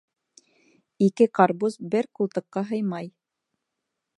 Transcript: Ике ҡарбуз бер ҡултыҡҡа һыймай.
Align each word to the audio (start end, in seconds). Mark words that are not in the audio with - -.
Ике 1.07 1.27
ҡарбуз 1.39 1.77
бер 1.91 2.09
ҡултыҡҡа 2.19 2.65
һыймай. 2.71 3.11